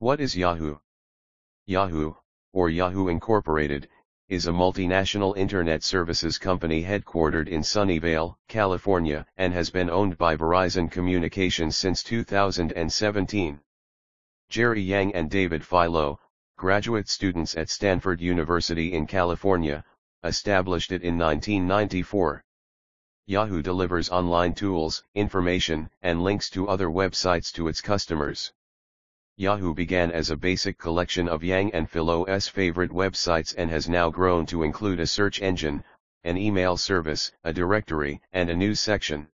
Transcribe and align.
What 0.00 0.18
is 0.18 0.34
Yahoo? 0.34 0.78
Yahoo, 1.66 2.14
or 2.54 2.70
Yahoo 2.70 3.08
Incorporated, 3.08 3.86
is 4.30 4.46
a 4.46 4.50
multinational 4.50 5.36
internet 5.36 5.82
services 5.82 6.38
company 6.38 6.82
headquartered 6.82 7.48
in 7.48 7.60
Sunnyvale, 7.60 8.36
California, 8.48 9.26
and 9.36 9.52
has 9.52 9.68
been 9.68 9.90
owned 9.90 10.16
by 10.16 10.36
Verizon 10.36 10.90
Communications 10.90 11.76
since 11.76 12.02
2017. 12.02 13.60
Jerry 14.48 14.80
Yang 14.80 15.14
and 15.14 15.30
David 15.30 15.62
Filo, 15.62 16.18
graduate 16.56 17.10
students 17.10 17.54
at 17.54 17.68
Stanford 17.68 18.22
University 18.22 18.94
in 18.94 19.06
California, 19.06 19.84
established 20.24 20.92
it 20.92 21.02
in 21.02 21.18
1994. 21.18 22.42
Yahoo 23.26 23.60
delivers 23.60 24.08
online 24.08 24.54
tools, 24.54 25.04
information, 25.14 25.90
and 26.00 26.22
links 26.22 26.48
to 26.48 26.70
other 26.70 26.88
websites 26.88 27.52
to 27.52 27.68
its 27.68 27.82
customers. 27.82 28.50
Yahoo 29.40 29.72
began 29.72 30.12
as 30.12 30.28
a 30.28 30.36
basic 30.36 30.76
collection 30.76 31.26
of 31.26 31.42
Yang 31.42 31.72
and 31.72 31.88
Filo's 31.88 32.46
favorite 32.46 32.90
websites 32.90 33.54
and 33.56 33.70
has 33.70 33.88
now 33.88 34.10
grown 34.10 34.44
to 34.44 34.62
include 34.62 35.00
a 35.00 35.06
search 35.06 35.40
engine, 35.40 35.82
an 36.24 36.36
email 36.36 36.76
service, 36.76 37.32
a 37.42 37.50
directory, 37.50 38.20
and 38.34 38.50
a 38.50 38.54
news 38.54 38.80
section. 38.80 39.28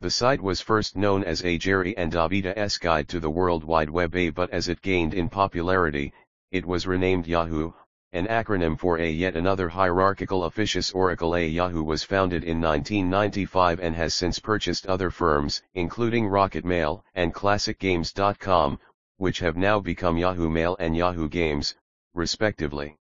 The 0.00 0.10
site 0.10 0.40
was 0.40 0.60
first 0.60 0.96
known 0.96 1.22
as 1.22 1.44
a 1.44 1.56
Jerry 1.56 1.96
and 1.96 2.10
David's 2.10 2.78
Guide 2.78 3.08
to 3.10 3.20
the 3.20 3.30
World 3.30 3.62
Wide 3.62 3.90
Web 3.90 4.16
A 4.16 4.30
but 4.30 4.50
as 4.50 4.66
it 4.66 4.82
gained 4.82 5.14
in 5.14 5.28
popularity, 5.28 6.12
it 6.50 6.66
was 6.66 6.88
renamed 6.88 7.28
Yahoo, 7.28 7.70
an 8.12 8.26
acronym 8.26 8.76
for 8.76 8.98
a 8.98 9.08
yet 9.08 9.36
another 9.36 9.68
hierarchical 9.68 10.42
officious 10.42 10.90
oracle 10.90 11.36
a 11.36 11.46
Yahoo 11.46 11.84
was 11.84 12.02
founded 12.02 12.42
in 12.42 12.60
1995 12.60 13.78
and 13.78 13.94
has 13.94 14.14
since 14.14 14.40
purchased 14.40 14.84
other 14.86 15.10
firms, 15.10 15.62
including 15.74 16.26
RocketMail 16.26 17.04
and 17.14 17.32
ClassicGames.com, 17.32 18.80
which 19.22 19.38
have 19.38 19.56
now 19.56 19.78
become 19.78 20.18
Yahoo 20.18 20.50
Mail 20.50 20.76
and 20.80 20.96
Yahoo 20.96 21.28
Games, 21.28 21.76
respectively. 22.12 22.96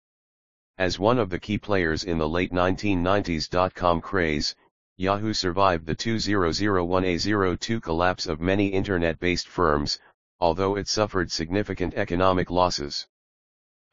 As 0.78 0.98
one 0.98 1.18
of 1.18 1.28
the 1.28 1.38
key 1.38 1.58
players 1.58 2.04
in 2.04 2.16
the 2.16 2.26
late 2.26 2.52
1990s 2.52 3.50
dot-com 3.50 4.00
craze, 4.00 4.56
Yahoo 4.96 5.34
survived 5.34 5.84
the 5.84 5.94
2001A02 5.94 7.82
collapse 7.82 8.26
of 8.26 8.40
many 8.40 8.68
internet-based 8.68 9.46
firms, 9.46 9.98
although 10.40 10.74
it 10.74 10.88
suffered 10.88 11.30
significant 11.30 11.92
economic 11.92 12.50
losses. 12.50 13.06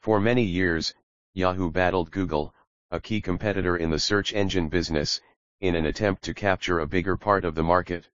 For 0.00 0.18
many 0.18 0.44
years, 0.44 0.94
Yahoo 1.34 1.70
battled 1.70 2.10
Google, 2.10 2.54
a 2.90 3.00
key 3.00 3.20
competitor 3.20 3.76
in 3.76 3.90
the 3.90 3.98
search 3.98 4.32
engine 4.32 4.70
business, 4.70 5.20
in 5.60 5.74
an 5.74 5.84
attempt 5.84 6.22
to 6.22 6.32
capture 6.32 6.78
a 6.78 6.86
bigger 6.86 7.18
part 7.18 7.44
of 7.44 7.54
the 7.54 7.62
market. 7.62 8.08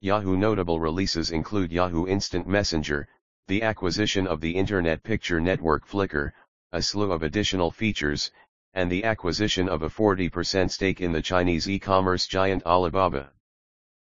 Yahoo 0.00 0.36
notable 0.36 0.80
releases 0.80 1.30
include 1.30 1.70
Yahoo 1.70 2.08
Instant 2.08 2.48
Messenger, 2.48 3.06
the 3.50 3.64
acquisition 3.64 4.28
of 4.28 4.40
the 4.40 4.52
Internet 4.52 5.02
Picture 5.02 5.40
Network 5.40 5.84
Flickr, 5.84 6.30
a 6.70 6.80
slew 6.80 7.10
of 7.10 7.24
additional 7.24 7.72
features, 7.72 8.30
and 8.74 8.88
the 8.88 9.02
acquisition 9.02 9.68
of 9.68 9.82
a 9.82 9.88
40% 9.88 10.70
stake 10.70 11.00
in 11.00 11.10
the 11.10 11.20
Chinese 11.20 11.68
e-commerce 11.68 12.28
giant 12.28 12.64
Alibaba. 12.64 13.32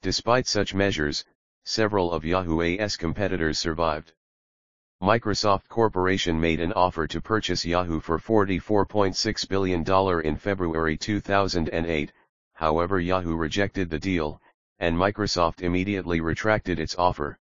Despite 0.03 0.45
such 0.45 0.75
measures, 0.75 1.25
several 1.63 2.11
of 2.11 2.23
Yahoo's 2.23 2.95
competitors 2.95 3.57
survived. 3.57 4.13
Microsoft 5.01 5.67
Corporation 5.67 6.39
made 6.39 6.59
an 6.59 6.71
offer 6.73 7.07
to 7.07 7.19
purchase 7.19 7.65
Yahoo 7.65 7.99
for 8.01 8.19
$44.6 8.19 9.49
billion 9.49 10.27
in 10.27 10.35
February 10.37 10.95
2008, 10.95 12.13
however 12.53 12.99
Yahoo 12.99 13.35
rejected 13.35 13.89
the 13.89 13.97
deal, 13.97 14.39
and 14.77 14.95
Microsoft 14.95 15.63
immediately 15.63 16.21
retracted 16.21 16.79
its 16.79 16.95
offer. 16.99 17.39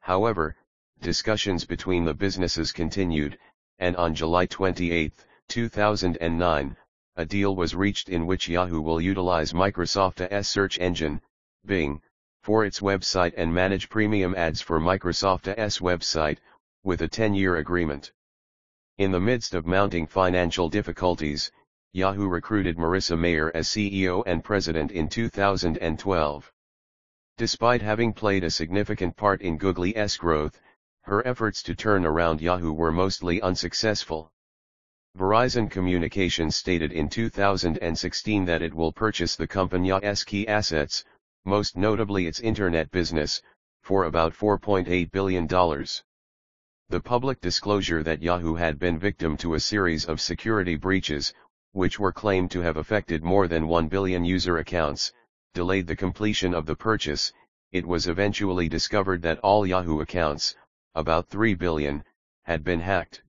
However, 0.00 0.56
discussions 1.02 1.64
between 1.64 2.04
the 2.04 2.14
businesses 2.14 2.72
continued, 2.72 3.38
and 3.78 3.96
on 3.96 4.14
July 4.14 4.46
28, 4.46 5.12
2009, 5.48 6.76
a 7.16 7.24
deal 7.26 7.56
was 7.56 7.74
reached 7.74 8.08
in 8.08 8.26
which 8.26 8.48
Yahoo 8.48 8.80
will 8.80 9.00
utilize 9.00 9.52
Microsoft's 9.52 10.48
search 10.48 10.78
engine, 10.78 11.20
Bing, 11.66 12.00
for 12.42 12.64
its 12.64 12.80
website 12.80 13.34
and 13.36 13.52
manage 13.52 13.88
premium 13.88 14.34
ads 14.34 14.60
for 14.60 14.80
Microsoft's 14.80 15.78
website, 15.80 16.38
with 16.84 17.02
a 17.02 17.08
10-year 17.08 17.56
agreement. 17.56 18.12
In 18.98 19.10
the 19.10 19.20
midst 19.20 19.54
of 19.54 19.66
mounting 19.66 20.06
financial 20.06 20.68
difficulties, 20.68 21.50
Yahoo 21.92 22.28
recruited 22.28 22.78
Marissa 22.78 23.18
Mayer 23.18 23.50
as 23.54 23.68
CEO 23.68 24.22
and 24.26 24.42
president 24.42 24.90
in 24.92 25.08
2012. 25.08 26.52
Despite 27.36 27.82
having 27.82 28.12
played 28.12 28.44
a 28.44 28.50
significant 28.50 29.16
part 29.16 29.42
in 29.42 29.58
Google's 29.58 30.16
growth, 30.16 30.60
her 31.02 31.26
efforts 31.26 31.62
to 31.62 31.74
turn 31.74 32.06
around 32.06 32.40
Yahoo 32.40 32.72
were 32.72 32.92
mostly 32.92 33.42
unsuccessful. 33.42 34.32
Verizon 35.18 35.70
Communications 35.70 36.56
stated 36.56 36.92
in 36.92 37.08
2016 37.08 38.44
that 38.44 38.62
it 38.62 38.72
will 38.72 38.92
purchase 38.92 39.36
the 39.36 39.46
company's 39.46 40.24
key 40.24 40.48
assets, 40.48 41.04
most 41.44 41.76
notably 41.76 42.26
its 42.26 42.40
internet 42.40 42.90
business, 42.90 43.42
for 43.82 44.04
about 44.04 44.32
$4.8 44.32 45.10
billion. 45.10 45.46
The 45.46 47.00
public 47.00 47.40
disclosure 47.40 48.02
that 48.02 48.22
Yahoo 48.22 48.54
had 48.54 48.78
been 48.78 48.98
victim 48.98 49.36
to 49.38 49.54
a 49.54 49.60
series 49.60 50.04
of 50.04 50.20
security 50.20 50.76
breaches, 50.76 51.34
which 51.72 51.98
were 51.98 52.12
claimed 52.12 52.50
to 52.52 52.60
have 52.60 52.76
affected 52.76 53.24
more 53.24 53.48
than 53.48 53.66
1 53.66 53.88
billion 53.88 54.24
user 54.24 54.58
accounts, 54.58 55.12
delayed 55.52 55.86
the 55.86 55.96
completion 55.96 56.54
of 56.54 56.64
the 56.64 56.76
purchase, 56.76 57.32
it 57.72 57.86
was 57.86 58.06
eventually 58.06 58.68
discovered 58.68 59.22
that 59.22 59.40
all 59.40 59.66
Yahoo 59.66 60.00
accounts, 60.00 60.54
about 60.94 61.28
3 61.28 61.54
billion, 61.54 62.04
had 62.42 62.62
been 62.62 62.80
hacked. 62.80 63.22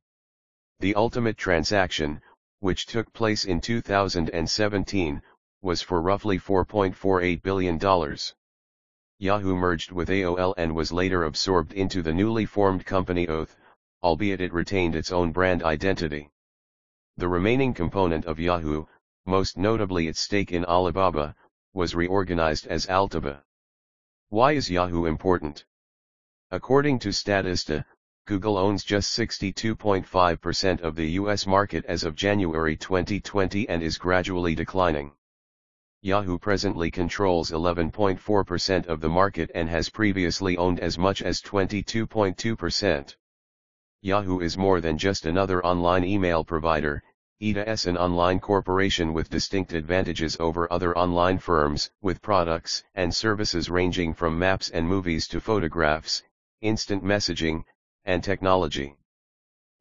The 0.80 0.96
ultimate 0.96 1.38
transaction, 1.38 2.22
which 2.60 2.86
took 2.86 3.14
place 3.14 3.46
in 3.46 3.62
2017, 3.62 5.22
was 5.62 5.82
for 5.82 6.02
roughly 6.02 6.38
$4.48 6.38 7.42
billion. 7.42 7.80
Yahoo 9.20 9.56
merged 9.56 9.92
with 9.92 10.10
AOL 10.10 10.54
and 10.58 10.76
was 10.76 10.92
later 10.92 11.24
absorbed 11.24 11.72
into 11.74 12.02
the 12.02 12.14
newly 12.14 12.46
formed 12.46 12.86
company 12.86 13.28
Oath, 13.28 13.56
albeit 14.02 14.42
it 14.42 14.52
retained 14.52 14.96
its 14.96 15.12
own 15.12 15.32
brand 15.32 15.64
identity. 15.64 16.30
The 17.16 17.30
remaining 17.30 17.74
component 17.74 18.26
of 18.26 18.40
Yahoo, 18.40 18.86
most 19.26 19.58
notably 19.58 20.08
its 20.08 20.20
stake 20.20 20.52
in 20.52 20.66
Alibaba, 20.66 21.36
was 21.74 21.96
reorganized 21.96 22.68
as 22.68 22.88
Altaba. 22.88 23.44
Why 24.28 24.52
is 24.52 24.70
Yahoo 24.70 25.06
important? 25.06 25.64
According 26.54 27.00
to 27.00 27.10
Statista, 27.10 27.84
Google 28.28 28.60
owns 28.60 28.84
just 28.84 29.18
62.5% 29.18 30.82
of 30.82 30.96
the 30.96 31.10
US 31.14 31.48
market 31.48 31.84
as 31.86 32.04
of 32.04 32.14
January 32.16 32.78
2020 32.78 33.68
and 33.68 33.82
is 33.82 33.98
gradually 33.98 34.54
declining. 34.54 35.14
Yahoo 36.04 36.38
presently 36.38 36.92
controls 36.92 37.50
11.4% 37.50 38.86
of 38.86 39.02
the 39.02 39.10
market 39.10 39.50
and 39.56 39.68
has 39.68 39.90
previously 39.90 40.56
owned 40.56 40.80
as 40.80 40.96
much 40.96 41.24
as 41.24 41.42
22.2%. 41.42 43.16
Yahoo 44.02 44.40
is 44.40 44.56
more 44.56 44.80
than 44.80 44.96
just 45.00 45.26
another 45.26 45.66
online 45.66 46.04
email 46.04 46.44
provider, 46.44 47.02
it 47.40 47.58
is 47.58 47.88
an 47.88 47.98
online 47.98 48.40
corporation 48.40 49.12
with 49.12 49.28
distinct 49.32 49.74
advantages 49.74 50.38
over 50.40 50.72
other 50.72 50.96
online 50.96 51.40
firms, 51.40 51.90
with 52.00 52.22
products 52.22 52.84
and 52.94 53.16
services 53.16 53.72
ranging 53.72 54.14
from 54.14 54.38
maps 54.38 54.70
and 54.70 54.88
movies 54.88 55.28
to 55.28 55.42
photographs, 55.42 56.22
instant 56.64 57.04
messaging, 57.04 57.64
and 58.06 58.24
technology. 58.24 58.96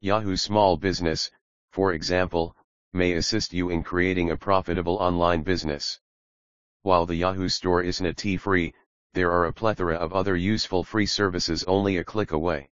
Yahoo 0.01 0.37
Small 0.37 0.77
Business, 0.77 1.31
for 1.71 1.93
example, 1.95 2.55
may 2.93 3.13
assist 3.13 3.55
you 3.55 3.71
in 3.71 3.83
creating 3.83 4.31
a 4.31 4.37
profitable 4.37 4.97
online 4.97 5.43
business. 5.43 5.99
While 6.83 7.07
the 7.07 7.15
Yahoo 7.15 7.49
store 7.49 7.83
isn't 7.83 8.41
free, 8.41 8.75
there 9.15 9.31
are 9.31 9.47
a 9.47 9.53
plethora 9.53 9.95
of 9.95 10.13
other 10.13 10.37
useful 10.37 10.83
free 10.83 11.07
services 11.07 11.65
only 11.65 11.97
a 11.99 12.05
click 12.05 12.33
away. 12.33 12.69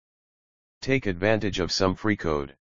Take 0.80 1.06
advantage 1.06 1.60
of 1.60 1.70
some 1.70 1.94
free 1.94 2.16
code. 2.16 2.56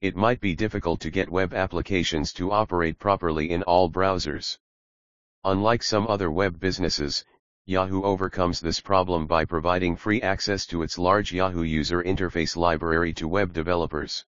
It 0.00 0.16
might 0.16 0.40
be 0.40 0.54
difficult 0.54 1.00
to 1.00 1.10
get 1.10 1.28
web 1.28 1.52
applications 1.52 2.32
to 2.34 2.52
operate 2.52 2.98
properly 2.98 3.50
in 3.50 3.62
all 3.64 3.90
browsers. 3.90 4.58
Unlike 5.44 5.82
some 5.82 6.06
other 6.06 6.30
web 6.30 6.60
businesses, 6.60 7.24
Yahoo 7.66 8.02
overcomes 8.02 8.60
this 8.60 8.80
problem 8.80 9.26
by 9.26 9.44
providing 9.44 9.94
free 9.94 10.20
access 10.22 10.66
to 10.66 10.82
its 10.82 10.98
large 10.98 11.32
Yahoo 11.32 11.62
user 11.62 12.02
interface 12.02 12.56
library 12.56 13.12
to 13.12 13.28
web 13.28 13.52
developers. 13.52 14.24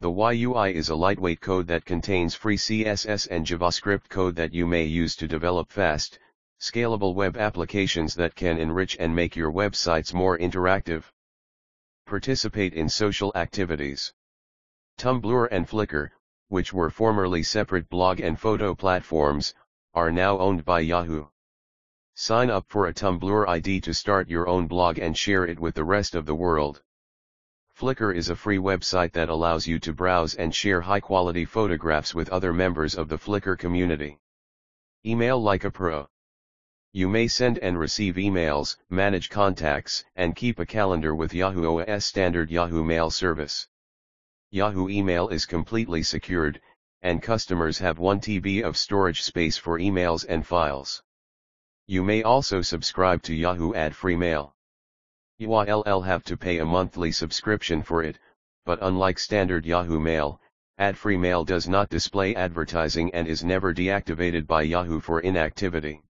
The 0.00 0.10
YUI 0.10 0.74
is 0.74 0.88
a 0.88 0.94
lightweight 0.94 1.40
code 1.40 1.66
that 1.68 1.84
contains 1.84 2.34
free 2.34 2.56
CSS 2.56 3.28
and 3.30 3.46
JavaScript 3.46 4.08
code 4.08 4.34
that 4.36 4.52
you 4.52 4.66
may 4.66 4.84
use 4.84 5.14
to 5.16 5.28
develop 5.28 5.70
fast, 5.70 6.18
scalable 6.60 7.14
web 7.14 7.36
applications 7.36 8.14
that 8.16 8.34
can 8.34 8.58
enrich 8.58 8.96
and 8.98 9.14
make 9.14 9.36
your 9.36 9.52
websites 9.52 10.12
more 10.12 10.36
interactive. 10.36 11.04
Participate 12.06 12.74
in 12.74 12.88
social 12.88 13.32
activities. 13.34 14.12
Tumblr 14.98 15.48
and 15.50 15.68
Flickr, 15.68 16.10
which 16.48 16.72
were 16.72 16.90
formerly 16.90 17.42
separate 17.42 17.88
blog 17.88 18.20
and 18.20 18.38
photo 18.38 18.74
platforms, 18.74 19.54
are 19.94 20.10
now 20.10 20.38
owned 20.38 20.64
by 20.64 20.80
Yahoo. 20.80 21.26
Sign 22.14 22.50
up 22.50 22.66
for 22.68 22.86
a 22.86 22.92
Tumblr 22.94 23.48
ID 23.48 23.80
to 23.80 23.94
start 23.94 24.28
your 24.28 24.46
own 24.46 24.66
blog 24.66 24.98
and 24.98 25.16
share 25.16 25.46
it 25.46 25.58
with 25.58 25.74
the 25.74 25.84
rest 25.84 26.14
of 26.14 26.26
the 26.26 26.34
world. 26.34 26.82
Flickr 27.78 28.14
is 28.14 28.28
a 28.28 28.36
free 28.36 28.58
website 28.58 29.12
that 29.12 29.30
allows 29.30 29.66
you 29.66 29.78
to 29.78 29.94
browse 29.94 30.34
and 30.34 30.54
share 30.54 30.82
high-quality 30.82 31.46
photographs 31.46 32.14
with 32.14 32.28
other 32.28 32.52
members 32.52 32.94
of 32.94 33.08
the 33.08 33.16
Flickr 33.16 33.58
community. 33.58 34.18
Email 35.06 35.42
like 35.42 35.64
a 35.64 35.70
pro. 35.70 36.06
You 36.92 37.08
may 37.08 37.26
send 37.26 37.58
and 37.58 37.78
receive 37.78 38.16
emails, 38.16 38.76
manage 38.90 39.30
contacts, 39.30 40.04
and 40.14 40.36
keep 40.36 40.58
a 40.58 40.66
calendar 40.66 41.14
with 41.14 41.32
Yahoo 41.32 41.80
OS 41.80 42.04
standard 42.04 42.50
Yahoo 42.50 42.84
Mail 42.84 43.10
service. 43.10 43.66
Yahoo 44.50 44.88
Email 44.88 45.28
is 45.28 45.46
completely 45.46 46.02
secured, 46.02 46.60
and 47.00 47.22
customers 47.22 47.78
have 47.78 47.98
1 47.98 48.20
TB 48.20 48.62
of 48.62 48.76
storage 48.76 49.22
space 49.22 49.56
for 49.56 49.78
emails 49.78 50.26
and 50.28 50.46
files. 50.46 51.02
You 51.90 52.04
may 52.04 52.22
also 52.22 52.62
subscribe 52.62 53.20
to 53.22 53.34
Yahoo 53.34 53.74
ad-free 53.74 54.14
mail. 54.14 54.54
YLL 55.40 56.06
have 56.06 56.22
to 56.22 56.36
pay 56.36 56.58
a 56.58 56.64
monthly 56.64 57.10
subscription 57.10 57.82
for 57.82 58.04
it, 58.04 58.16
but 58.64 58.78
unlike 58.80 59.18
standard 59.18 59.66
Yahoo 59.66 59.98
Mail, 59.98 60.40
ad-free 60.78 61.16
mail 61.16 61.44
does 61.44 61.68
not 61.68 61.88
display 61.88 62.36
advertising 62.36 63.12
and 63.12 63.26
is 63.26 63.42
never 63.42 63.74
deactivated 63.74 64.46
by 64.46 64.62
Yahoo 64.62 65.00
for 65.00 65.18
inactivity. 65.18 66.00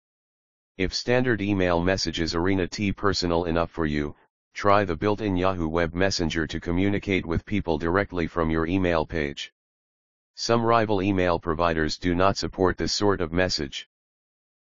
If 0.76 0.92
standard 0.92 1.40
email 1.40 1.80
messages 1.80 2.34
Arena 2.34 2.68
T 2.68 2.92
personal 2.92 3.46
enough 3.46 3.70
for 3.70 3.86
you, 3.86 4.14
try 4.52 4.84
the 4.84 4.96
built-in 4.96 5.34
Yahoo 5.34 5.66
Web 5.66 5.94
Messenger 5.94 6.46
to 6.48 6.60
communicate 6.60 7.24
with 7.24 7.46
people 7.46 7.78
directly 7.78 8.26
from 8.26 8.50
your 8.50 8.66
email 8.66 9.06
page. 9.06 9.50
Some 10.34 10.62
rival 10.62 11.00
email 11.00 11.38
providers 11.38 11.96
do 11.96 12.14
not 12.14 12.36
support 12.36 12.76
this 12.76 12.92
sort 12.92 13.22
of 13.22 13.32
message. 13.32 13.88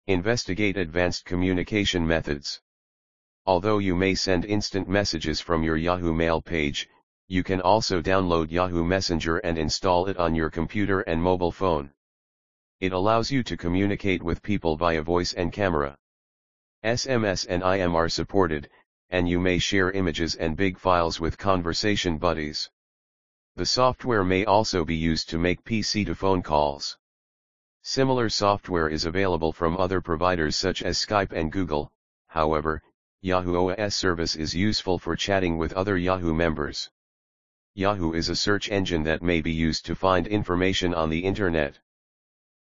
Investigate 0.09 0.77
advanced 0.77 1.25
communication 1.25 2.07
methods. 2.07 2.61
Although 3.45 3.79
you 3.79 3.97
may 3.97 4.15
send 4.15 4.45
instant 4.45 4.89
messages 4.89 5.41
from 5.41 5.65
your 5.65 5.77
Yahoo 5.77 6.15
Mail 6.15 6.41
page, 6.41 6.89
you 7.27 7.43
can 7.43 7.61
also 7.61 8.01
download 8.01 8.53
Yahoo 8.53 8.85
Messenger 8.85 9.39
and 9.39 9.59
install 9.59 10.07
it 10.07 10.17
on 10.17 10.33
your 10.33 10.49
computer 10.49 11.01
and 11.01 11.21
mobile 11.21 11.51
phone. 11.51 11.91
It 12.79 12.93
allows 12.93 13.33
you 13.33 13.43
to 13.43 13.57
communicate 13.57 14.23
with 14.23 14.45
people 14.45 14.77
via 14.77 15.03
voice 15.03 15.33
and 15.33 15.53
camera. 15.53 15.99
SMS 16.85 17.45
and 17.49 17.65
IM 17.65 17.97
are 17.97 18.09
supported, 18.09 18.71
and 19.11 19.29
you 19.29 19.41
may 19.41 19.59
share 19.59 19.91
images 19.91 20.37
and 20.37 20.57
big 20.57 20.79
files 20.79 21.19
with 21.19 21.37
conversation 21.37 22.17
buddies. 22.17 22.71
The 23.57 23.67
software 23.67 24.23
may 24.23 24.45
also 24.45 24.85
be 24.85 24.95
used 24.95 25.29
to 25.31 25.39
make 25.39 25.65
PC 25.65 26.07
to 26.07 26.15
phone 26.15 26.43
calls. 26.43 26.97
Similar 27.89 28.29
software 28.31 28.89
is 28.89 29.05
available 29.05 29.53
from 29.53 29.77
other 29.77 30.01
providers 30.01 30.57
such 30.57 30.83
as 30.83 30.99
Skype 30.99 31.31
and 31.31 31.53
Google, 31.53 31.93
however, 32.27 32.83
Yahoo 33.21 33.71
OS 33.71 33.95
service 33.95 34.35
is 34.35 34.57
useful 34.57 34.99
for 34.99 35.15
chatting 35.15 35.57
with 35.57 35.73
other 35.75 35.97
Yahoo 35.97 36.35
members. 36.35 36.91
Yahoo 37.75 38.13
is 38.13 38.29
a 38.29 38.35
search 38.35 38.69
engine 38.71 39.05
that 39.05 39.23
may 39.23 39.41
be 39.41 39.53
used 39.53 39.87
to 39.87 39.95
find 39.95 40.27
information 40.27 40.95
on 40.95 41.11
the 41.11 41.21
internet. 41.21 41.79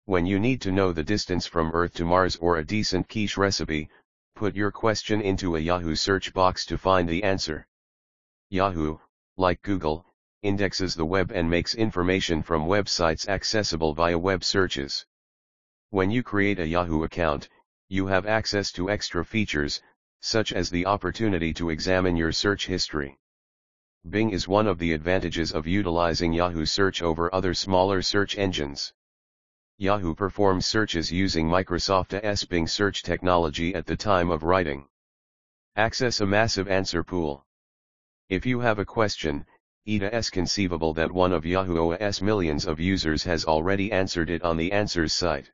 When 0.06 0.27
you 0.27 0.38
need 0.38 0.62
to 0.62 0.72
know 0.72 0.92
the 0.92 1.04
distance 1.04 1.48
from 1.48 1.72
Earth 1.72 1.95
to 1.95 2.06
Mars 2.06 2.36
or 2.36 2.57
a 2.57 2.63
decent 2.63 3.10
quiche 3.10 3.36
recipe, 3.36 3.89
Put 4.36 4.56
your 4.56 4.72
question 4.72 5.22
into 5.22 5.56
a 5.56 5.60
Yahoo 5.60 5.95
search 5.95 6.33
box 6.33 6.68
to 6.68 6.77
find 6.77 7.10
the 7.10 7.24
answer. 7.24 7.66
Yahoo, 8.51 9.00
like 9.38 9.63
Google, 9.63 10.06
indexes 10.44 10.94
the 10.94 11.06
web 11.06 11.31
and 11.31 11.50
makes 11.50 11.74
information 11.74 12.44
from 12.44 12.68
websites 12.68 13.27
accessible 13.27 13.95
via 13.95 14.19
web 14.19 14.44
searches. 14.44 15.04
When 15.95 16.12
you 16.12 16.24
create 16.24 16.59
a 16.59 16.68
Yahoo 16.68 17.06
account, 17.06 17.47
you 17.88 18.07
have 18.07 18.25
access 18.25 18.69
to 18.74 18.89
extra 18.89 19.24
features, 19.24 19.81
such 20.19 20.51
as 20.51 20.69
the 20.69 20.86
opportunity 20.86 21.53
to 21.53 21.69
examine 21.69 22.18
your 22.18 22.33
search 22.33 22.68
history. 22.68 23.18
Bing 24.09 24.31
is 24.31 24.45
one 24.45 24.68
of 24.68 24.77
the 24.77 24.92
advantages 24.92 25.53
of 25.53 25.65
utilizing 25.65 26.33
Yahoo 26.33 26.65
search 26.65 27.01
over 27.01 27.33
other 27.33 27.53
smaller 27.53 28.01
search 28.01 28.38
engines. 28.38 28.92
Yahoo 29.77 30.13
performs 30.13 30.65
searches 30.65 31.13
using 31.13 31.47
Microsoft's 31.47 32.44
Bing 32.44 32.68
search 32.68 33.01
technology 33.01 33.74
at 33.74 33.86
the 33.86 33.95
time 33.95 34.31
of 34.31 34.44
writing. 34.44 34.89
Access 35.77 36.19
a 36.19 36.25
massive 36.25 36.68
answer 36.68 37.06
pool. 37.06 37.45
If 38.27 38.45
you 38.45 38.59
have 38.59 38.80
a 38.80 38.86
question, 38.86 39.45
it 39.86 40.03
is 40.03 40.30
conceivable 40.30 40.94
that 40.95 41.13
one 41.13 41.31
of 41.31 41.45
Yahoo 41.45 41.94
OS 41.94 42.21
millions 42.21 42.65
of 42.65 42.81
users 42.81 43.24
has 43.24 43.45
already 43.45 43.94
answered 43.94 44.30
it 44.30 44.41
on 44.41 44.57
the 44.57 44.74
answers 44.74 45.13
site. 45.13 45.53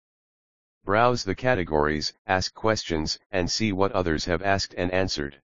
Browse 0.84 1.24
the 1.24 1.36
categories, 1.36 2.14
ask 2.26 2.54
questions, 2.54 3.20
and 3.32 3.52
see 3.52 3.72
what 3.72 3.92
others 3.92 4.26
have 4.26 4.42
asked 4.42 4.74
and 4.76 4.92
answered. 4.92 5.40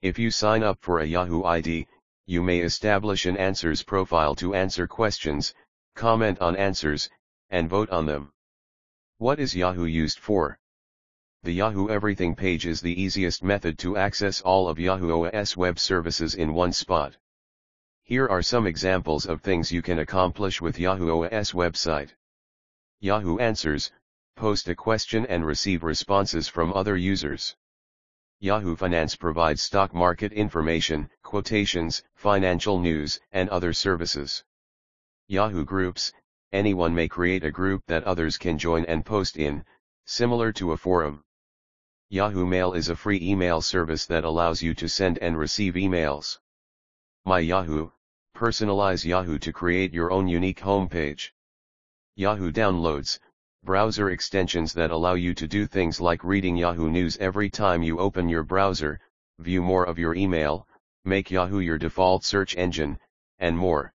If 0.00 0.18
you 0.18 0.30
sign 0.30 0.62
up 0.62 0.78
for 0.80 0.98
a 0.98 1.04
Yahoo 1.04 1.44
ID, 1.44 1.86
you 2.24 2.42
may 2.42 2.60
establish 2.60 3.26
an 3.26 3.36
answers 3.36 3.82
profile 3.82 4.34
to 4.36 4.54
answer 4.54 4.86
questions, 4.86 5.54
comment 5.94 6.40
on 6.40 6.56
answers, 6.56 7.10
and 7.50 7.68
vote 7.68 7.90
on 7.90 8.06
them. 8.06 8.32
What 9.18 9.38
is 9.38 9.54
Yahoo 9.54 9.84
used 9.84 10.18
for? 10.18 10.58
The 11.42 11.52
Yahoo 11.52 11.88
Everything 11.88 12.34
page 12.34 12.66
is 12.66 12.80
the 12.80 13.00
easiest 13.00 13.42
method 13.42 13.78
to 13.80 13.96
access 13.96 14.40
all 14.40 14.68
of 14.68 14.78
Yahoo 14.78 15.26
OS 15.26 15.56
web 15.56 15.78
services 15.78 16.34
in 16.34 16.54
one 16.54 16.72
spot. 16.72 17.16
Here 18.02 18.26
are 18.26 18.42
some 18.42 18.66
examples 18.66 19.26
of 19.26 19.42
things 19.42 19.70
you 19.70 19.82
can 19.82 19.98
accomplish 19.98 20.60
with 20.60 20.78
Yahoo 20.78 21.24
OS 21.24 21.52
website. 21.52 22.14
Yahoo 23.00 23.38
Answers, 23.38 23.92
post 24.36 24.68
a 24.68 24.74
question 24.74 25.26
and 25.26 25.44
receive 25.44 25.82
responses 25.82 26.46
from 26.46 26.72
other 26.72 26.96
users. 26.96 27.56
Yahoo 28.38 28.76
Finance 28.76 29.16
provides 29.16 29.62
stock 29.62 29.94
market 29.94 30.30
information, 30.32 31.08
quotations, 31.22 32.02
financial 32.14 32.78
news, 32.78 33.18
and 33.32 33.48
other 33.48 33.72
services. 33.72 34.44
Yahoo 35.26 35.64
Groups, 35.64 36.12
anyone 36.52 36.94
may 36.94 37.08
create 37.08 37.44
a 37.44 37.50
group 37.50 37.82
that 37.86 38.04
others 38.04 38.36
can 38.36 38.58
join 38.58 38.84
and 38.84 39.06
post 39.06 39.38
in, 39.38 39.64
similar 40.04 40.52
to 40.52 40.72
a 40.72 40.76
forum. 40.76 41.24
Yahoo 42.10 42.46
Mail 42.46 42.74
is 42.74 42.90
a 42.90 42.94
free 42.94 43.18
email 43.22 43.62
service 43.62 44.04
that 44.06 44.24
allows 44.24 44.62
you 44.62 44.74
to 44.74 44.88
send 44.88 45.18
and 45.18 45.38
receive 45.38 45.74
emails. 45.74 46.38
My 47.24 47.38
Yahoo, 47.38 47.90
personalize 48.36 49.04
Yahoo 49.04 49.38
to 49.38 49.52
create 49.52 49.94
your 49.94 50.12
own 50.12 50.28
unique 50.28 50.60
homepage. 50.60 51.30
Yahoo 52.14 52.52
Downloads, 52.52 53.18
browser 53.66 54.10
extensions 54.10 54.72
that 54.72 54.92
allow 54.92 55.14
you 55.14 55.34
to 55.34 55.48
do 55.48 55.66
things 55.66 56.00
like 56.00 56.22
reading 56.22 56.56
Yahoo 56.56 56.88
News 56.88 57.16
every 57.16 57.50
time 57.50 57.82
you 57.82 57.98
open 57.98 58.28
your 58.28 58.44
browser, 58.44 59.00
view 59.40 59.60
more 59.60 59.84
of 59.84 59.98
your 59.98 60.14
email, 60.14 60.68
make 61.04 61.32
Yahoo 61.32 61.58
your 61.58 61.76
default 61.76 62.22
search 62.22 62.56
engine, 62.56 62.96
and 63.40 63.58
more. 63.58 63.92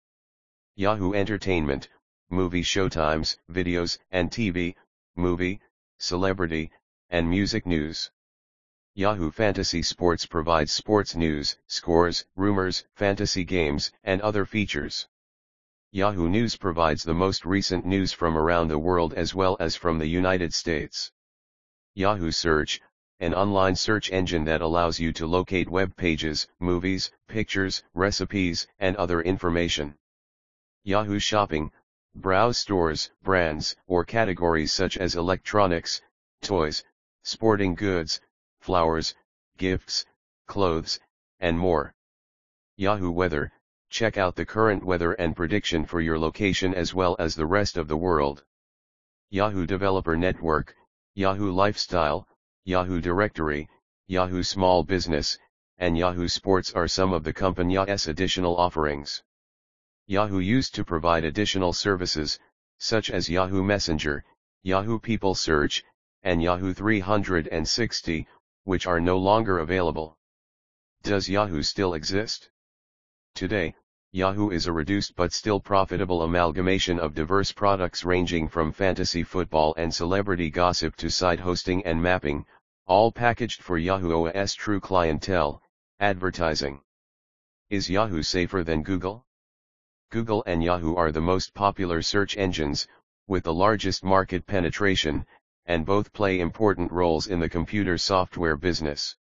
Yahoo 0.77 1.15
Entertainment, 1.15 1.89
movie 2.31 2.63
showtimes, 2.63 3.39
videos, 3.51 3.99
and 4.13 4.31
TV, 4.31 4.77
movie, 5.17 5.61
celebrity, 5.99 6.71
and 7.11 7.29
music 7.29 7.67
news. 7.67 8.13
Yahoo 8.95 9.33
Fantasy 9.33 9.83
Sports 9.83 10.27
provides 10.27 10.73
sports 10.73 11.17
news, 11.17 11.57
scores, 11.67 12.25
rumors, 12.37 12.85
fantasy 12.95 13.43
games, 13.43 13.91
and 14.05 14.21
other 14.23 14.47
features. 14.47 15.09
Yahoo 15.93 16.29
News 16.29 16.57
provides 16.57 17.05
the 17.05 17.15
most 17.15 17.47
recent 17.47 17.87
news 17.87 18.13
from 18.13 18.37
around 18.37 18.69
the 18.69 18.79
world 18.79 19.15
as 19.15 19.35
well 19.35 19.57
as 19.61 19.77
from 19.77 19.99
the 19.99 20.07
United 20.07 20.53
States. 20.53 21.13
Yahoo 21.95 22.31
Search, 22.31 22.81
an 23.21 23.33
online 23.33 23.75
search 23.75 24.11
engine 24.11 24.45
that 24.45 24.61
allows 24.61 25.01
you 25.01 25.13
to 25.13 25.27
locate 25.27 25.71
web 25.71 25.97
pages, 25.97 26.47
movies, 26.61 27.11
pictures, 27.29 27.83
recipes, 27.95 28.67
and 28.79 28.95
other 28.97 29.23
information. 29.23 29.97
Yahoo 30.85 31.19
Shopping, 31.19 31.71
Browse 32.15 32.59
stores, 32.59 33.11
brands, 33.23 33.77
or 33.87 34.05
categories 34.05 34.73
such 34.73 34.97
as 34.97 35.15
electronics, 35.15 36.01
toys, 36.43 36.83
sporting 37.23 37.75
goods, 37.75 38.21
flowers, 38.61 39.15
gifts, 39.59 40.05
clothes, 40.47 40.99
and 41.41 41.59
more. 41.59 41.95
Yahoo 42.77 43.11
Weather, 43.11 43.53
check 43.91 44.17
out 44.17 44.35
the 44.35 44.45
current 44.45 44.85
weather 44.85 45.13
and 45.13 45.37
prediction 45.37 45.85
for 45.85 46.01
your 46.01 46.19
location 46.19 46.75
as 46.75 46.95
well 46.95 47.17
as 47.19 47.35
the 47.35 47.47
rest 47.47 47.77
of 47.77 47.89
the 47.89 47.97
world. 47.97 48.45
Yahoo 49.31 49.67
Developer 49.67 50.17
Network, 50.17 50.75
Yahoo 51.15 51.51
Lifestyle, 51.51 52.29
Yahoo 52.65 53.01
Directory, 53.01 53.69
Yahoo 54.07 54.43
Small 54.43 54.83
Business, 54.83 55.39
and 55.79 55.99
Yahoo 55.99 56.29
Sports 56.29 56.73
are 56.73 56.89
some 56.89 57.13
of 57.13 57.25
the 57.25 57.33
company's 57.33 58.07
additional 58.07 58.57
offerings. 58.57 59.23
Yahoo 60.07 60.39
used 60.39 60.75
to 60.75 60.85
provide 60.85 61.25
additional 61.25 61.73
services, 61.73 62.39
such 62.79 63.11
as 63.11 63.29
Yahoo 63.29 63.63
Messenger, 63.63 64.25
Yahoo 64.63 64.99
People 64.99 65.35
Search, 65.35 65.85
and 66.23 66.43
Yahoo 66.43 66.73
360, 66.73 68.27
which 68.65 68.87
are 68.87 69.01
no 69.01 69.19
longer 69.19 69.59
available. 69.59 70.19
Does 71.03 71.29
Yahoo 71.29 71.63
still 71.63 71.95
exist? 71.95 72.51
Today, 73.37 73.75
Yahoo 74.13 74.49
is 74.49 74.67
a 74.67 74.73
reduced 74.73 75.15
but 75.15 75.31
still 75.31 75.61
profitable 75.61 76.23
amalgamation 76.23 76.99
of 76.99 77.13
diverse 77.13 77.53
products 77.53 78.03
ranging 78.03 78.49
from 78.49 78.73
fantasy 78.73 79.23
football 79.23 79.75
and 79.77 79.95
celebrity 79.95 80.49
gossip 80.49 80.97
to 80.97 81.11
site 81.11 81.39
hosting 81.39 81.85
and 81.85 82.03
mapping, 82.03 82.47
all 82.87 83.13
packaged 83.13 83.63
for 83.63 83.77
Yahoo 83.77 84.27
OS 84.27 84.55
true 84.55 84.81
clientele, 84.81 85.61
advertising. 86.01 86.81
Is 87.69 87.91
Yahoo 87.91 88.23
safer 88.23 88.65
than 88.65 88.83
Google? 88.83 89.27
Google 90.11 90.43
and 90.47 90.65
Yahoo 90.65 90.95
are 90.95 91.13
the 91.13 91.21
most 91.21 91.53
popular 91.53 92.01
search 92.01 92.39
engines, 92.39 92.89
with 93.27 93.45
the 93.45 93.53
largest 93.53 94.03
market 94.03 94.47
penetration, 94.47 95.27
and 95.67 95.85
both 95.85 96.11
play 96.15 96.41
important 96.41 96.91
roles 96.91 97.27
in 97.27 97.39
the 97.39 97.51
computer 97.51 97.99
software 97.99 98.57
business. 98.57 99.15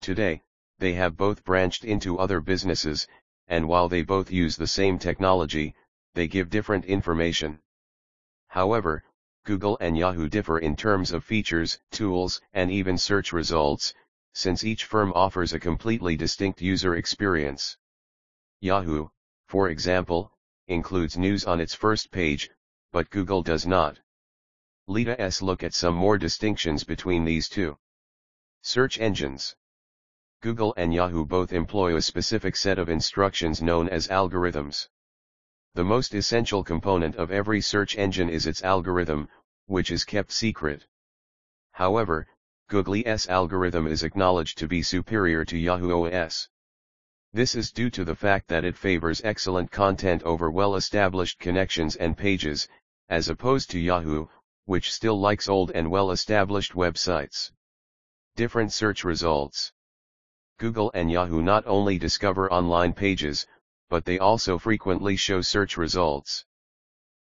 Today, 0.00 0.42
they 0.80 0.94
have 0.94 1.16
both 1.16 1.44
branched 1.44 1.84
into 1.84 2.18
other 2.18 2.40
businesses, 2.40 3.06
and 3.48 3.66
while 3.66 3.88
they 3.88 4.02
both 4.02 4.30
use 4.30 4.56
the 4.56 4.66
same 4.66 4.98
technology, 4.98 5.74
they 6.14 6.28
give 6.28 6.50
different 6.50 6.84
information. 6.84 7.58
However, 8.48 9.04
Google 9.44 9.78
and 9.80 9.96
Yahoo 9.96 10.28
differ 10.28 10.58
in 10.58 10.76
terms 10.76 11.10
of 11.10 11.24
features, 11.24 11.80
tools, 11.90 12.40
and 12.52 12.70
even 12.70 12.98
search 12.98 13.32
results, 13.32 13.94
since 14.34 14.62
each 14.62 14.84
firm 14.84 15.12
offers 15.14 15.52
a 15.52 15.60
completely 15.60 16.16
distinct 16.16 16.60
user 16.60 16.94
experience. 16.94 17.76
Yahoo, 18.60 19.08
for 19.46 19.70
example, 19.70 20.32
includes 20.66 21.16
news 21.16 21.46
on 21.46 21.60
its 21.60 21.74
first 21.74 22.10
page, 22.10 22.50
but 22.92 23.08
Google 23.10 23.42
does 23.42 23.66
not. 23.66 23.98
Let 24.86 25.20
us 25.20 25.40
look 25.40 25.62
at 25.62 25.74
some 25.74 25.94
more 25.94 26.18
distinctions 26.18 26.84
between 26.84 27.24
these 27.24 27.48
two. 27.48 27.78
Search 28.62 28.98
engines. 28.98 29.56
Google 30.40 30.72
and 30.76 30.94
Yahoo 30.94 31.24
both 31.24 31.52
employ 31.52 31.96
a 31.96 32.00
specific 32.00 32.54
set 32.54 32.78
of 32.78 32.88
instructions 32.88 33.60
known 33.60 33.88
as 33.88 34.06
algorithms. 34.06 34.88
The 35.74 35.82
most 35.82 36.14
essential 36.14 36.62
component 36.62 37.16
of 37.16 37.32
every 37.32 37.60
search 37.60 37.96
engine 37.96 38.28
is 38.28 38.46
its 38.46 38.62
algorithm, 38.62 39.28
which 39.66 39.90
is 39.90 40.04
kept 40.04 40.30
secret. 40.30 40.86
However, 41.72 42.28
Google's 42.68 43.26
algorithm 43.28 43.88
is 43.88 44.04
acknowledged 44.04 44.58
to 44.58 44.68
be 44.68 44.80
superior 44.80 45.44
to 45.44 45.58
Yahoo 45.58 46.06
OS. 46.06 46.48
This 47.32 47.56
is 47.56 47.72
due 47.72 47.90
to 47.90 48.04
the 48.04 48.14
fact 48.14 48.46
that 48.46 48.64
it 48.64 48.76
favors 48.76 49.20
excellent 49.24 49.72
content 49.72 50.22
over 50.22 50.52
well-established 50.52 51.40
connections 51.40 51.96
and 51.96 52.16
pages, 52.16 52.68
as 53.08 53.28
opposed 53.28 53.70
to 53.70 53.78
Yahoo, 53.80 54.28
which 54.66 54.92
still 54.92 55.18
likes 55.18 55.48
old 55.48 55.72
and 55.72 55.90
well-established 55.90 56.74
websites. 56.74 57.50
Different 58.36 58.72
search 58.72 59.02
results. 59.02 59.72
Google 60.58 60.90
and 60.92 61.08
Yahoo 61.08 61.40
not 61.40 61.64
only 61.66 61.98
discover 61.98 62.52
online 62.52 62.92
pages, 62.92 63.46
but 63.88 64.04
they 64.04 64.18
also 64.18 64.58
frequently 64.58 65.14
show 65.14 65.40
search 65.40 65.76
results. 65.76 66.44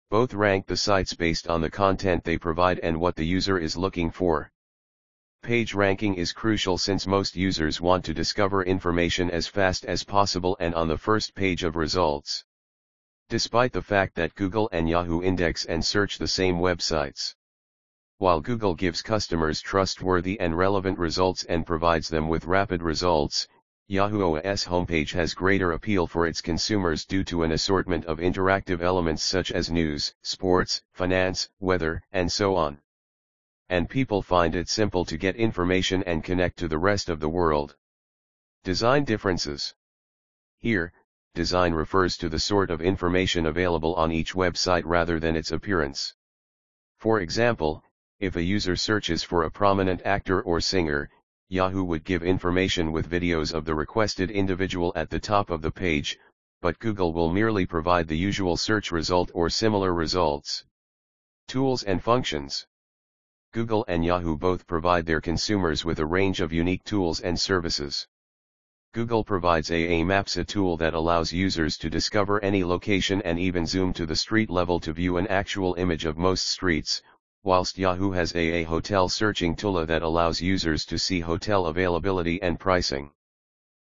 Both 0.10 0.34
rank 0.34 0.66
the 0.66 0.76
sites 0.76 1.14
based 1.14 1.48
on 1.48 1.62
the 1.62 1.70
content 1.70 2.24
they 2.24 2.40
provide 2.40 2.80
and 2.80 3.00
what 3.00 3.16
the 3.16 3.26
user 3.26 3.60
is 3.60 3.78
looking 3.78 4.10
for. 4.10 4.52
Page 5.44 5.76
ranking 5.76 6.16
is 6.16 6.34
crucial 6.34 6.80
since 6.80 7.06
most 7.06 7.36
users 7.36 7.80
want 7.80 8.04
to 8.06 8.14
discover 8.14 8.64
information 8.64 9.30
as 9.30 9.48
fast 9.48 9.86
as 9.86 10.04
possible 10.04 10.58
and 10.60 10.74
on 10.74 10.88
the 10.88 10.98
first 10.98 11.36
page 11.36 11.64
of 11.64 11.76
results. 11.76 12.44
Despite 13.30 13.72
the 13.72 13.84
fact 13.84 14.16
that 14.16 14.34
Google 14.34 14.68
and 14.72 14.90
Yahoo 14.90 15.22
index 15.22 15.64
and 15.66 15.86
search 15.86 16.18
the 16.18 16.28
same 16.28 16.58
websites. 16.58 17.36
While 18.18 18.42
Google 18.42 18.76
gives 18.76 19.02
customers 19.02 19.62
trustworthy 19.62 20.40
and 20.40 20.58
relevant 20.58 21.00
results 21.00 21.44
and 21.44 21.66
provides 21.66 22.10
them 22.10 22.30
with 22.30 22.46
rapid 22.46 22.82
results, 22.82 23.48
Yahoo 23.88 24.38
OS 24.38 24.66
homepage 24.66 25.14
has 25.14 25.34
greater 25.34 25.72
appeal 25.72 26.08
for 26.08 26.28
its 26.28 26.42
consumers 26.42 27.06
due 27.06 27.24
to 27.24 27.44
an 27.44 27.52
assortment 27.52 28.06
of 28.06 28.20
interactive 28.20 28.82
elements 28.82 29.24
such 29.24 29.52
as 29.52 29.72
news, 29.72 30.14
sports, 30.22 30.82
finance, 30.94 31.50
weather, 31.60 32.02
and 32.12 32.32
so 32.32 32.56
on 32.56 32.80
and 33.70 33.90
people 33.90 34.22
find 34.22 34.56
it 34.56 34.70
simple 34.70 35.04
to 35.04 35.18
get 35.18 35.36
information 35.36 36.02
and 36.04 36.24
connect 36.24 36.58
to 36.58 36.70
the 36.70 36.78
rest 36.78 37.10
of 37.10 37.20
the 37.20 37.28
world. 37.28 37.76
Design 38.64 39.04
differences. 39.04 39.76
Here, 40.58 40.94
design 41.34 41.74
refers 41.74 42.16
to 42.18 42.30
the 42.30 42.40
sort 42.40 42.72
of 42.72 42.82
information 42.82 43.46
available 43.46 43.94
on 43.96 44.12
each 44.12 44.34
website 44.34 44.84
rather 44.86 45.20
than 45.20 45.36
its 45.36 45.52
appearance. 45.52 46.14
For 46.98 47.20
example, 47.20 47.84
if 48.20 48.36
a 48.36 48.42
user 48.42 48.76
searches 48.76 49.22
for 49.22 49.44
a 49.44 49.52
prominent 49.52 50.02
actor 50.04 50.42
or 50.42 50.60
singer, 50.60 51.08
Yahoo 51.50 51.84
would 51.84 52.04
give 52.04 52.24
information 52.24 52.92
with 52.92 53.10
videos 53.10 53.54
of 53.54 53.64
the 53.64 53.76
requested 53.76 54.32
individual 54.32 54.92
at 54.96 55.10
the 55.12 55.20
top 55.20 55.52
of 55.52 55.62
the 55.62 55.72
page, 55.72 56.18
but 56.60 56.80
Google 56.80 57.14
will 57.14 57.32
merely 57.32 57.66
provide 57.66 58.08
the 58.08 58.18
usual 58.18 58.58
search 58.58 58.92
result 58.92 59.30
or 59.36 59.52
similar 59.52 59.94
results. 59.94 60.66
Tools 61.48 61.84
and 61.84 62.04
functions. 62.04 62.66
Google 63.54 63.86
and 63.88 64.04
Yahoo 64.04 64.36
both 64.36 64.66
provide 64.66 65.06
their 65.06 65.22
consumers 65.22 65.86
with 65.86 66.00
a 66.00 66.06
range 66.06 66.42
of 66.42 66.52
unique 66.52 66.84
tools 66.84 67.20
and 67.22 67.40
services. 67.40 68.08
Google 68.94 69.24
provides 69.24 69.70
AA 69.70 70.04
Maps 70.04 70.38
a 70.38 70.44
tool 70.44 70.76
that 70.78 70.96
allows 70.96 71.32
users 71.32 71.78
to 71.78 71.90
discover 71.90 72.44
any 72.44 72.64
location 72.64 73.22
and 73.22 73.38
even 73.38 73.68
zoom 73.68 73.94
to 73.94 74.08
the 74.08 74.16
street 74.16 74.50
level 74.50 74.80
to 74.80 74.92
view 74.92 75.18
an 75.18 75.28
actual 75.28 75.76
image 75.76 76.06
of 76.06 76.18
most 76.18 76.48
streets, 76.48 77.04
whilst 77.44 77.78
Yahoo 77.78 78.12
has 78.12 78.36
a 78.36 78.64
Hotel 78.64 79.08
searching 79.08 79.56
tool 79.56 79.86
that 79.86 80.02
allows 80.02 80.42
users 80.42 80.86
to 80.86 81.00
see 81.00 81.20
hotel 81.20 81.68
availability 81.68 82.42
and 82.42 82.60
pricing. 82.60 83.12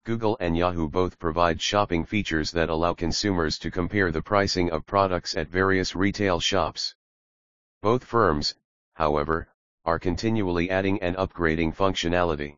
Google 0.03 0.36
and 0.39 0.57
Yahoo 0.57 0.89
both 0.89 1.19
provide 1.19 1.62
shopping 1.62 2.05
features 2.05 2.51
that 2.51 2.69
allow 2.69 2.93
consumers 2.93 3.60
to 3.60 3.69
compare 3.69 4.12
the 4.12 4.21
pricing 4.21 4.71
of 4.71 4.86
products 4.86 5.36
at 5.36 5.48
various 5.48 5.95
retail 5.95 6.39
shops. 6.39 6.95
Both 7.81 8.03
firms, 8.03 8.55
however, 8.93 9.48
are 9.86 10.00
continually 10.00 10.69
adding 10.69 11.01
and 11.01 11.15
upgrading 11.17 11.75
functionality. 11.75 12.57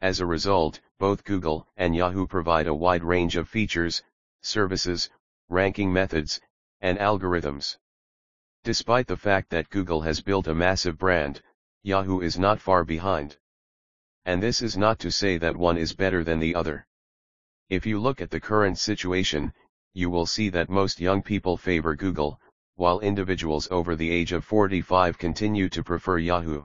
As 0.00 0.20
a 0.20 0.26
result, 0.26 0.80
both 0.98 1.24
Google 1.24 1.66
and 1.76 1.94
Yahoo 1.94 2.26
provide 2.26 2.66
a 2.66 2.74
wide 2.74 3.04
range 3.04 3.36
of 3.36 3.48
features, 3.48 4.02
services, 4.42 5.10
ranking 5.48 5.92
methods, 5.92 6.40
and 6.80 6.98
algorithms. 6.98 7.76
Despite 8.64 9.06
the 9.06 9.16
fact 9.16 9.50
that 9.50 9.70
Google 9.70 10.02
has 10.02 10.20
built 10.20 10.46
a 10.46 10.54
massive 10.54 10.98
brand, 10.98 11.42
Yahoo 11.82 12.20
is 12.20 12.38
not 12.38 12.60
far 12.60 12.84
behind. 12.84 13.36
And 14.24 14.42
this 14.42 14.60
is 14.60 14.76
not 14.76 14.98
to 14.98 15.10
say 15.10 15.38
that 15.38 15.56
one 15.56 15.78
is 15.78 15.94
better 15.94 16.22
than 16.24 16.38
the 16.38 16.54
other. 16.54 16.86
If 17.70 17.86
you 17.86 17.98
look 17.98 18.20
at 18.20 18.30
the 18.30 18.40
current 18.40 18.78
situation, 18.78 19.52
you 19.94 20.10
will 20.10 20.26
see 20.26 20.48
that 20.50 20.68
most 20.68 21.00
young 21.00 21.22
people 21.22 21.56
favor 21.56 21.94
Google, 21.94 22.40
while 22.76 23.00
individuals 23.00 23.68
over 23.70 23.96
the 23.96 24.10
age 24.10 24.32
of 24.32 24.44
45 24.44 25.18
continue 25.18 25.68
to 25.68 25.82
prefer 25.82 26.18
Yahoo. 26.18 26.64